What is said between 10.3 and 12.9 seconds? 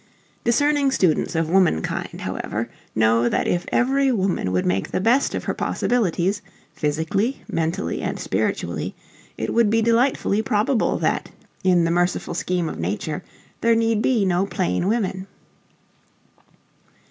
probable that "in the merciful scheme of